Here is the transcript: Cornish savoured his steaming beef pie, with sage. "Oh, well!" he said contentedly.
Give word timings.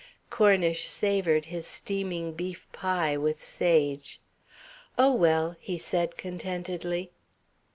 Cornish 0.31 0.87
savoured 0.87 1.45
his 1.45 1.67
steaming 1.67 2.31
beef 2.33 2.65
pie, 2.71 3.15
with 3.17 3.39
sage. 3.39 4.19
"Oh, 4.97 5.13
well!" 5.13 5.55
he 5.59 5.77
said 5.77 6.17
contentedly. 6.17 7.11